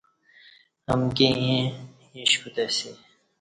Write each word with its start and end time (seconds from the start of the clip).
امکی 0.93 1.25
ایں 1.41 1.61
ایݩش 2.13 2.31
کوتاسی 2.41 2.89